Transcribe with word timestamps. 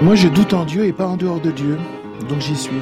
Moi, 0.00 0.14
je 0.14 0.28
doute 0.28 0.54
en 0.54 0.64
Dieu 0.64 0.84
et 0.84 0.92
pas 0.92 1.08
en 1.08 1.16
dehors 1.16 1.40
de 1.40 1.50
Dieu, 1.50 1.76
donc 2.28 2.38
j'y 2.40 2.54
suis. 2.54 2.76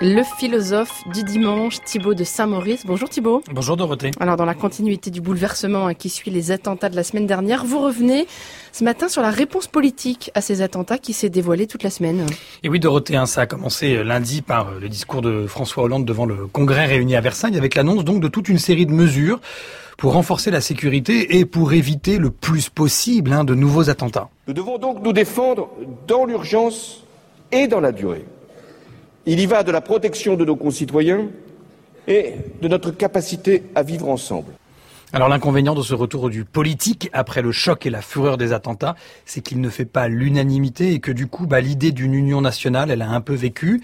Le 0.00 0.22
philosophe 0.38 1.02
du 1.12 1.24
dimanche, 1.24 1.76
Thibaut 1.84 2.14
de 2.14 2.24
Saint-Maurice. 2.24 2.86
Bonjour 2.86 3.06
Thibaut. 3.06 3.42
Bonjour 3.52 3.76
Dorothée. 3.76 4.12
Alors 4.18 4.36
dans 4.36 4.46
la 4.46 4.54
continuité 4.54 5.10
du 5.10 5.20
bouleversement 5.20 5.88
hein, 5.88 5.94
qui 5.94 6.08
suit 6.08 6.30
les 6.30 6.52
attentats 6.52 6.88
de 6.88 6.96
la 6.96 7.02
semaine 7.02 7.26
dernière, 7.26 7.66
vous 7.66 7.80
revenez 7.80 8.26
ce 8.72 8.82
matin 8.82 9.08
sur 9.08 9.20
la 9.20 9.30
réponse 9.30 9.66
politique 9.66 10.30
à 10.34 10.40
ces 10.40 10.62
attentats 10.62 10.96
qui 10.96 11.12
s'est 11.12 11.28
dévoilée 11.28 11.66
toute 11.66 11.82
la 11.82 11.90
semaine. 11.90 12.24
Et 12.62 12.70
oui 12.70 12.80
Dorothée, 12.80 13.16
hein, 13.16 13.26
ça 13.26 13.42
a 13.42 13.46
commencé 13.46 13.94
euh, 13.94 14.04
lundi 14.04 14.40
par 14.40 14.68
euh, 14.68 14.78
le 14.80 14.88
discours 14.88 15.20
de 15.20 15.46
François 15.46 15.82
Hollande 15.82 16.06
devant 16.06 16.24
le 16.24 16.46
Congrès 16.46 16.86
réuni 16.86 17.14
à 17.14 17.20
Versailles 17.20 17.58
avec 17.58 17.74
l'annonce 17.74 18.04
donc 18.04 18.22
de 18.22 18.28
toute 18.28 18.48
une 18.48 18.58
série 18.58 18.86
de 18.86 18.92
mesures 18.92 19.38
pour 19.98 20.12
renforcer 20.12 20.52
la 20.52 20.60
sécurité 20.60 21.38
et 21.38 21.44
pour 21.44 21.72
éviter 21.72 22.18
le 22.18 22.30
plus 22.30 22.70
possible 22.70 23.32
hein, 23.32 23.42
de 23.42 23.54
nouveaux 23.54 23.90
attentats. 23.90 24.30
Nous 24.46 24.54
devons 24.54 24.78
donc 24.78 25.02
nous 25.02 25.12
défendre 25.12 25.68
dans 26.06 26.24
l'urgence 26.24 27.04
et 27.50 27.66
dans 27.66 27.80
la 27.80 27.90
durée. 27.90 28.24
Il 29.26 29.40
y 29.40 29.46
va 29.46 29.64
de 29.64 29.72
la 29.72 29.80
protection 29.80 30.36
de 30.36 30.44
nos 30.44 30.54
concitoyens 30.54 31.26
et 32.06 32.34
de 32.62 32.68
notre 32.68 32.92
capacité 32.92 33.64
à 33.74 33.82
vivre 33.82 34.08
ensemble. 34.08 34.52
Alors 35.12 35.28
l'inconvénient 35.28 35.74
de 35.74 35.82
ce 35.82 35.94
retour 35.94 36.28
du 36.28 36.44
politique 36.44 37.08
après 37.12 37.42
le 37.42 37.50
choc 37.50 37.86
et 37.86 37.90
la 37.90 38.02
fureur 38.02 38.36
des 38.36 38.52
attentats, 38.52 38.94
c'est 39.24 39.40
qu'il 39.40 39.60
ne 39.60 39.70
fait 39.70 39.86
pas 39.86 40.06
l'unanimité 40.06 40.92
et 40.92 41.00
que 41.00 41.10
du 41.10 41.26
coup, 41.26 41.46
bah, 41.46 41.60
l'idée 41.60 41.92
d'une 41.92 42.14
union 42.14 42.42
nationale, 42.42 42.90
elle 42.90 43.00
a 43.00 43.08
un 43.08 43.22
peu 43.22 43.34
vécu. 43.34 43.82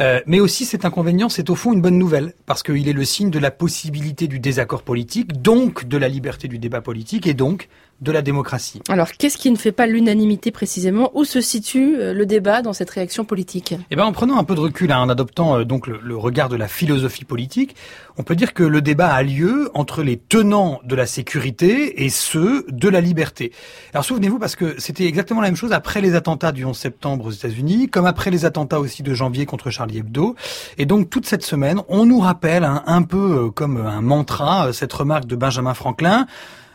Euh, 0.00 0.20
mais 0.26 0.40
aussi 0.40 0.64
cet 0.64 0.84
inconvénient, 0.84 1.28
c'est 1.28 1.50
au 1.50 1.54
fond 1.54 1.72
une 1.72 1.80
bonne 1.80 1.98
nouvelle, 1.98 2.34
parce 2.46 2.62
qu'il 2.62 2.88
est 2.88 2.92
le 2.92 3.04
signe 3.04 3.30
de 3.30 3.38
la 3.38 3.50
possibilité 3.50 4.26
du 4.26 4.38
désaccord 4.38 4.82
politique, 4.82 5.40
donc 5.40 5.86
de 5.86 5.96
la 5.96 6.08
liberté 6.08 6.48
du 6.48 6.58
débat 6.58 6.80
politique 6.80 7.26
et 7.26 7.34
donc 7.34 7.68
de 8.02 8.10
la 8.10 8.20
démocratie. 8.20 8.82
Alors, 8.88 9.12
qu'est-ce 9.12 9.38
qui 9.38 9.50
ne 9.50 9.56
fait 9.56 9.70
pas 9.70 9.86
l'unanimité 9.86 10.50
précisément? 10.50 11.12
Où 11.14 11.24
se 11.24 11.40
situe 11.40 11.96
euh, 11.96 12.12
le 12.12 12.26
débat 12.26 12.60
dans 12.60 12.72
cette 12.72 12.90
réaction 12.90 13.24
politique? 13.24 13.74
Eh 13.92 13.96
ben, 13.96 14.04
en 14.04 14.10
prenant 14.10 14.38
un 14.38 14.44
peu 14.44 14.56
de 14.56 14.60
recul, 14.60 14.90
hein, 14.90 14.98
en 14.98 15.08
adoptant 15.08 15.58
euh, 15.58 15.64
donc 15.64 15.86
le, 15.86 16.00
le, 16.02 16.16
regard 16.16 16.48
de 16.48 16.56
la 16.56 16.66
philosophie 16.66 17.24
politique, 17.24 17.76
on 18.18 18.24
peut 18.24 18.34
dire 18.34 18.54
que 18.54 18.64
le 18.64 18.82
débat 18.82 19.14
a 19.14 19.22
lieu 19.22 19.70
entre 19.74 20.02
les 20.02 20.16
tenants 20.16 20.80
de 20.84 20.96
la 20.96 21.06
sécurité 21.06 22.04
et 22.04 22.08
ceux 22.08 22.66
de 22.68 22.88
la 22.88 23.00
liberté. 23.00 23.52
Alors, 23.92 24.04
souvenez-vous, 24.04 24.40
parce 24.40 24.56
que 24.56 24.74
c'était 24.80 25.06
exactement 25.06 25.40
la 25.40 25.46
même 25.46 25.56
chose 25.56 25.72
après 25.72 26.00
les 26.00 26.16
attentats 26.16 26.50
du 26.50 26.64
11 26.64 26.76
septembre 26.76 27.26
aux 27.26 27.30
États-Unis, 27.30 27.88
comme 27.88 28.06
après 28.06 28.32
les 28.32 28.44
attentats 28.44 28.80
aussi 28.80 29.04
de 29.04 29.14
janvier 29.14 29.46
contre 29.46 29.70
Charlie 29.70 29.81
Et 30.78 30.86
donc, 30.86 31.10
toute 31.10 31.26
cette 31.26 31.44
semaine, 31.44 31.80
on 31.88 32.06
nous 32.06 32.20
rappelle 32.20 32.64
hein, 32.64 32.82
un 32.86 33.02
peu 33.02 33.46
euh, 33.46 33.50
comme 33.50 33.78
un 33.78 34.00
mantra 34.00 34.72
cette 34.72 34.92
remarque 34.92 35.26
de 35.26 35.36
Benjamin 35.36 35.74
Franklin. 35.74 36.26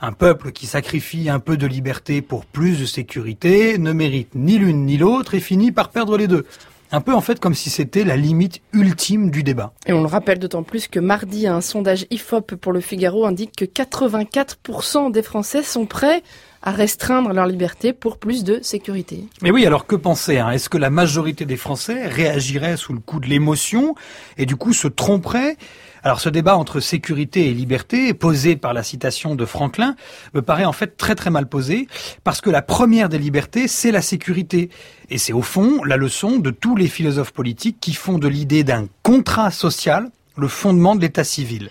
Un 0.00 0.12
peuple 0.12 0.50
qui 0.50 0.66
sacrifie 0.66 1.30
un 1.30 1.38
peu 1.38 1.56
de 1.56 1.66
liberté 1.66 2.22
pour 2.22 2.44
plus 2.44 2.80
de 2.80 2.86
sécurité 2.86 3.78
ne 3.78 3.92
mérite 3.92 4.34
ni 4.34 4.58
l'une 4.58 4.84
ni 4.84 4.96
l'autre 4.96 5.34
et 5.34 5.40
finit 5.40 5.70
par 5.70 5.90
perdre 5.90 6.16
les 6.16 6.26
deux. 6.26 6.44
Un 6.90 7.00
peu 7.00 7.14
en 7.14 7.20
fait 7.20 7.40
comme 7.40 7.54
si 7.54 7.70
c'était 7.70 8.04
la 8.04 8.16
limite 8.16 8.60
ultime 8.72 9.30
du 9.30 9.42
débat. 9.42 9.72
Et 9.86 9.92
on 9.92 10.00
le 10.00 10.08
rappelle 10.08 10.38
d'autant 10.38 10.62
plus 10.62 10.88
que 10.88 10.98
mardi, 10.98 11.46
un 11.46 11.60
sondage 11.60 12.06
IFOP 12.10 12.56
pour 12.56 12.72
le 12.72 12.80
Figaro 12.80 13.24
indique 13.24 13.56
que 13.56 13.64
84% 13.64 15.10
des 15.12 15.22
Français 15.22 15.62
sont 15.62 15.86
prêts 15.86 16.22
à 16.62 16.70
restreindre 16.70 17.32
leur 17.32 17.46
liberté 17.46 17.92
pour 17.92 18.18
plus 18.18 18.44
de 18.44 18.60
sécurité. 18.62 19.24
Mais 19.42 19.50
oui, 19.50 19.66
alors 19.66 19.86
que 19.86 19.96
penser 19.96 20.38
hein? 20.38 20.50
Est-ce 20.50 20.68
que 20.68 20.78
la 20.78 20.90
majorité 20.90 21.44
des 21.44 21.56
Français 21.56 22.06
réagirait 22.06 22.76
sous 22.76 22.92
le 22.92 23.00
coup 23.00 23.20
de 23.20 23.26
l'émotion 23.26 23.94
et 24.38 24.46
du 24.46 24.56
coup 24.56 24.72
se 24.72 24.88
tromperait 24.88 25.56
alors 26.04 26.18
ce 26.18 26.28
débat 26.28 26.56
entre 26.56 26.80
sécurité 26.80 27.46
et 27.46 27.54
liberté, 27.54 28.12
posé 28.12 28.56
par 28.56 28.72
la 28.72 28.82
citation 28.82 29.36
de 29.36 29.44
Franklin, 29.44 29.94
me 30.34 30.42
paraît 30.42 30.64
en 30.64 30.72
fait 30.72 30.96
très 30.96 31.14
très 31.14 31.30
mal 31.30 31.48
posé, 31.48 31.86
parce 32.24 32.40
que 32.40 32.50
la 32.50 32.60
première 32.60 33.08
des 33.08 33.18
libertés, 33.18 33.68
c'est 33.68 33.92
la 33.92 34.02
sécurité. 34.02 34.68
Et 35.10 35.18
c'est 35.18 35.32
au 35.32 35.42
fond 35.42 35.84
la 35.84 35.96
leçon 35.96 36.38
de 36.38 36.50
tous 36.50 36.74
les 36.74 36.88
philosophes 36.88 37.30
politiques 37.30 37.78
qui 37.80 37.94
font 37.94 38.18
de 38.18 38.26
l'idée 38.26 38.64
d'un 38.64 38.88
contrat 39.04 39.52
social 39.52 40.10
le 40.36 40.48
fondement 40.48 40.96
de 40.96 41.02
l'état 41.02 41.24
civil. 41.24 41.70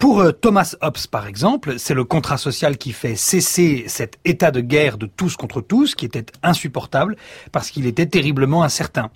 Pour 0.00 0.24
Thomas 0.40 0.76
Hobbes, 0.80 1.06
par 1.10 1.26
exemple, 1.26 1.74
c'est 1.78 1.92
le 1.92 2.04
contrat 2.04 2.38
social 2.38 2.78
qui 2.78 2.92
fait 2.92 3.16
cesser 3.16 3.84
cet 3.86 4.18
état 4.24 4.50
de 4.50 4.62
guerre 4.62 4.96
de 4.96 5.04
tous 5.04 5.36
contre 5.36 5.60
tous, 5.60 5.94
qui 5.94 6.06
était 6.06 6.24
insupportable, 6.42 7.16
parce 7.52 7.68
qu'il 7.68 7.84
était 7.84 8.06
terriblement 8.06 8.62
incertain. 8.62 9.10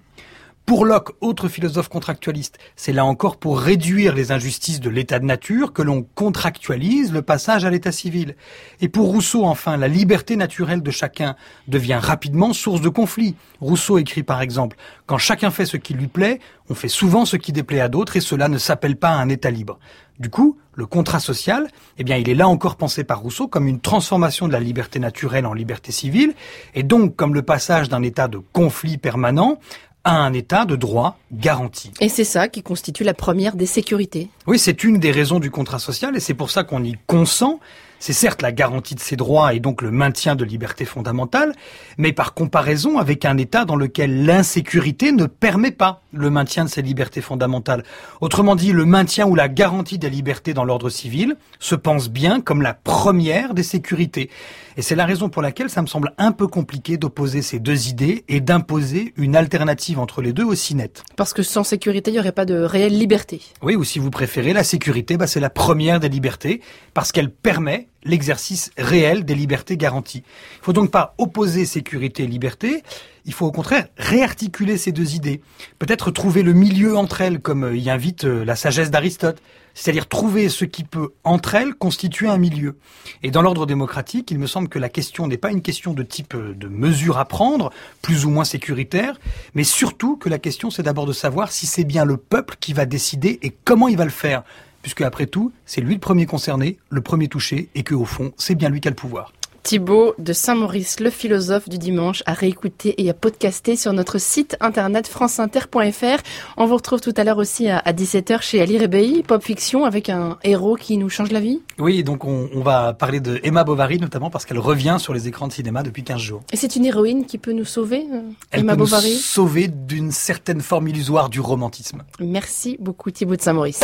Pour 0.66 0.86
Locke, 0.86 1.12
autre 1.20 1.48
philosophe 1.48 1.90
contractualiste, 1.90 2.58
c'est 2.74 2.94
là 2.94 3.04
encore 3.04 3.36
pour 3.36 3.60
réduire 3.60 4.14
les 4.14 4.32
injustices 4.32 4.80
de 4.80 4.88
l'état 4.88 5.18
de 5.18 5.26
nature 5.26 5.74
que 5.74 5.82
l'on 5.82 6.06
contractualise 6.14 7.12
le 7.12 7.20
passage 7.20 7.66
à 7.66 7.70
l'état 7.70 7.92
civil. 7.92 8.34
Et 8.80 8.88
pour 8.88 9.08
Rousseau, 9.08 9.44
enfin, 9.44 9.76
la 9.76 9.88
liberté 9.88 10.36
naturelle 10.36 10.82
de 10.82 10.90
chacun 10.90 11.36
devient 11.68 11.98
rapidement 12.00 12.54
source 12.54 12.80
de 12.80 12.88
conflit. 12.88 13.36
Rousseau 13.60 13.98
écrit 13.98 14.22
par 14.22 14.40
exemple, 14.40 14.78
quand 15.04 15.18
chacun 15.18 15.50
fait 15.50 15.66
ce 15.66 15.76
qui 15.76 15.92
lui 15.92 16.08
plaît, 16.08 16.40
on 16.70 16.74
fait 16.74 16.88
souvent 16.88 17.26
ce 17.26 17.36
qui 17.36 17.52
déplaît 17.52 17.80
à 17.80 17.88
d'autres 17.88 18.16
et 18.16 18.22
cela 18.22 18.48
ne 18.48 18.56
s'appelle 18.56 18.96
pas 18.96 19.10
un 19.10 19.28
état 19.28 19.50
libre. 19.50 19.78
Du 20.18 20.30
coup, 20.30 20.58
le 20.74 20.86
contrat 20.86 21.20
social, 21.20 21.68
eh 21.98 22.04
bien, 22.04 22.16
il 22.16 22.28
est 22.28 22.34
là 22.34 22.48
encore 22.48 22.76
pensé 22.76 23.04
par 23.04 23.20
Rousseau 23.20 23.48
comme 23.48 23.66
une 23.66 23.80
transformation 23.80 24.46
de 24.46 24.52
la 24.52 24.60
liberté 24.60 24.98
naturelle 24.98 25.46
en 25.46 25.54
liberté 25.54 25.92
civile, 25.92 26.34
et 26.74 26.82
donc 26.82 27.16
comme 27.16 27.34
le 27.34 27.42
passage 27.42 27.88
d'un 27.88 28.02
état 28.02 28.28
de 28.28 28.38
conflit 28.52 28.98
permanent 28.98 29.58
à 30.04 30.16
un 30.16 30.32
état 30.34 30.66
de 30.66 30.76
droit 30.76 31.18
garanti. 31.32 31.90
Et 32.00 32.08
c'est 32.08 32.24
ça 32.24 32.48
qui 32.48 32.62
constitue 32.62 33.04
la 33.04 33.14
première 33.14 33.56
des 33.56 33.66
sécurités. 33.66 34.28
Oui, 34.46 34.58
c'est 34.58 34.84
une 34.84 34.98
des 34.98 35.10
raisons 35.10 35.40
du 35.40 35.50
contrat 35.50 35.78
social 35.78 36.14
et 36.14 36.20
c'est 36.20 36.34
pour 36.34 36.50
ça 36.50 36.62
qu'on 36.62 36.84
y 36.84 36.96
consent. 37.06 37.58
C'est 38.06 38.12
certes 38.12 38.42
la 38.42 38.52
garantie 38.52 38.94
de 38.94 39.00
ses 39.00 39.16
droits 39.16 39.54
et 39.54 39.60
donc 39.60 39.80
le 39.80 39.90
maintien 39.90 40.36
de 40.36 40.44
liberté 40.44 40.84
fondamentale, 40.84 41.54
mais 41.96 42.12
par 42.12 42.34
comparaison 42.34 42.98
avec 42.98 43.24
un 43.24 43.38
État 43.38 43.64
dans 43.64 43.76
lequel 43.76 44.26
l'insécurité 44.26 45.10
ne 45.10 45.24
permet 45.24 45.70
pas 45.70 46.02
le 46.12 46.28
maintien 46.28 46.66
de 46.66 46.68
ces 46.68 46.82
libertés 46.82 47.22
fondamentales. 47.22 47.82
Autrement 48.20 48.56
dit, 48.56 48.72
le 48.72 48.84
maintien 48.84 49.26
ou 49.26 49.34
la 49.34 49.48
garantie 49.48 49.96
des 49.96 50.10
libertés 50.10 50.52
dans 50.52 50.66
l'ordre 50.66 50.90
civil 50.90 51.36
se 51.60 51.74
pense 51.74 52.10
bien 52.10 52.42
comme 52.42 52.60
la 52.60 52.74
première 52.74 53.54
des 53.54 53.62
sécurités. 53.62 54.28
Et 54.76 54.82
c'est 54.82 54.96
la 54.96 55.06
raison 55.06 55.28
pour 55.28 55.40
laquelle 55.40 55.70
ça 55.70 55.82
me 55.82 55.86
semble 55.86 56.12
un 56.18 56.32
peu 56.32 56.46
compliqué 56.46 56.96
d'opposer 56.98 57.42
ces 57.42 57.58
deux 57.58 57.88
idées 57.88 58.24
et 58.28 58.40
d'imposer 58.40 59.14
une 59.16 59.36
alternative 59.36 59.98
entre 59.98 60.20
les 60.20 60.32
deux 60.32 60.44
aussi 60.44 60.74
nette. 60.74 61.04
Parce 61.16 61.32
que 61.32 61.42
sans 61.42 61.64
sécurité, 61.64 62.10
il 62.10 62.14
n'y 62.14 62.20
aurait 62.20 62.32
pas 62.32 62.44
de 62.44 62.56
réelle 62.60 62.98
liberté. 62.98 63.40
Oui, 63.62 63.76
ou 63.76 63.84
si 63.84 63.98
vous 63.98 64.10
préférez, 64.10 64.52
la 64.52 64.64
sécurité, 64.64 65.16
bah, 65.16 65.26
c'est 65.26 65.40
la 65.40 65.50
première 65.50 66.00
des 66.00 66.08
libertés, 66.08 66.60
parce 66.92 67.12
qu'elle 67.12 67.30
permet 67.30 67.88
l'exercice 68.04 68.70
réel 68.76 69.24
des 69.24 69.34
libertés 69.34 69.76
garanties. 69.76 70.22
Il 70.54 70.60
ne 70.60 70.64
faut 70.64 70.72
donc 70.72 70.90
pas 70.90 71.14
opposer 71.18 71.66
sécurité 71.66 72.24
et 72.24 72.26
liberté, 72.26 72.82
il 73.26 73.32
faut 73.32 73.46
au 73.46 73.52
contraire 73.52 73.86
réarticuler 73.96 74.76
ces 74.76 74.92
deux 74.92 75.14
idées. 75.14 75.40
Peut-être 75.78 76.10
trouver 76.10 76.42
le 76.42 76.52
milieu 76.52 76.96
entre 76.96 77.20
elles, 77.20 77.40
comme 77.40 77.74
y 77.74 77.88
invite 77.90 78.24
la 78.24 78.56
sagesse 78.56 78.90
d'Aristote. 78.90 79.40
C'est-à-dire 79.76 80.06
trouver 80.06 80.48
ce 80.48 80.64
qui 80.64 80.84
peut, 80.84 81.14
entre 81.24 81.56
elles, 81.56 81.74
constituer 81.74 82.28
un 82.28 82.38
milieu. 82.38 82.78
Et 83.24 83.32
dans 83.32 83.42
l'ordre 83.42 83.66
démocratique, 83.66 84.30
il 84.30 84.38
me 84.38 84.46
semble 84.46 84.68
que 84.68 84.78
la 84.78 84.88
question 84.88 85.26
n'est 85.26 85.36
pas 85.36 85.50
une 85.50 85.62
question 85.62 85.94
de 85.94 86.04
type 86.04 86.36
de 86.36 86.68
mesure 86.68 87.18
à 87.18 87.24
prendre, 87.24 87.72
plus 88.00 88.24
ou 88.24 88.30
moins 88.30 88.44
sécuritaire, 88.44 89.18
mais 89.54 89.64
surtout 89.64 90.16
que 90.16 90.28
la 90.28 90.38
question 90.38 90.70
c'est 90.70 90.84
d'abord 90.84 91.06
de 91.06 91.12
savoir 91.12 91.50
si 91.50 91.66
c'est 91.66 91.82
bien 91.82 92.04
le 92.04 92.16
peuple 92.18 92.54
qui 92.60 92.72
va 92.72 92.86
décider 92.86 93.40
et 93.42 93.52
comment 93.64 93.88
il 93.88 93.96
va 93.96 94.04
le 94.04 94.10
faire. 94.10 94.44
Puisque 94.84 95.00
après 95.00 95.24
tout, 95.24 95.50
c'est 95.64 95.80
lui 95.80 95.94
le 95.94 96.00
premier 96.00 96.26
concerné, 96.26 96.76
le 96.90 97.00
premier 97.00 97.28
touché, 97.28 97.70
et 97.74 97.82
que 97.84 97.94
au 97.94 98.04
fond, 98.04 98.32
c'est 98.36 98.54
bien 98.54 98.68
lui 98.68 98.82
qui 98.82 98.88
a 98.88 98.90
le 98.90 98.94
pouvoir. 98.96 99.32
Thibaut 99.62 100.12
de 100.18 100.34
Saint-Maurice, 100.34 101.00
le 101.00 101.08
philosophe 101.08 101.70
du 101.70 101.78
dimanche, 101.78 102.22
à 102.26 102.34
réécouter 102.34 103.02
et 103.02 103.08
à 103.08 103.14
podcaster 103.14 103.76
sur 103.76 103.94
notre 103.94 104.18
site 104.18 104.58
internet 104.60 105.08
franceinter.fr. 105.08 106.22
On 106.58 106.66
vous 106.66 106.74
retrouve 106.76 107.00
tout 107.00 107.14
à 107.16 107.24
l'heure 107.24 107.38
aussi 107.38 107.68
à 107.70 107.80
17h 107.80 108.42
chez 108.42 108.60
Ali 108.60 108.76
Rebey, 108.78 109.22
Pop 109.26 109.42
Fiction, 109.42 109.86
avec 109.86 110.10
un 110.10 110.36
héros 110.44 110.76
qui 110.76 110.98
nous 110.98 111.08
change 111.08 111.30
la 111.32 111.40
vie. 111.40 111.62
Oui, 111.78 112.04
donc 112.04 112.26
on, 112.26 112.50
on 112.54 112.60
va 112.60 112.92
parler 112.92 113.20
de 113.20 113.40
Emma 113.42 113.64
Bovary 113.64 113.98
notamment 113.98 114.28
parce 114.28 114.44
qu'elle 114.44 114.58
revient 114.58 114.96
sur 115.00 115.14
les 115.14 115.28
écrans 115.28 115.48
de 115.48 115.52
cinéma 115.54 115.82
depuis 115.82 116.04
15 116.04 116.20
jours. 116.20 116.42
Et 116.52 116.58
c'est 116.58 116.76
une 116.76 116.84
héroïne 116.84 117.24
qui 117.24 117.38
peut 117.38 117.52
nous 117.52 117.64
sauver, 117.64 118.04
euh, 118.12 118.20
Elle 118.50 118.60
Emma 118.60 118.72
peut 118.74 118.80
Bovary? 118.80 119.12
nous 119.14 119.18
sauver 119.18 119.68
d'une 119.68 120.12
certaine 120.12 120.60
forme 120.60 120.88
illusoire 120.88 121.30
du 121.30 121.40
romantisme. 121.40 122.02
Merci 122.20 122.76
beaucoup 122.80 123.10
Thibaut 123.10 123.36
de 123.36 123.40
Saint-Maurice. 123.40 123.82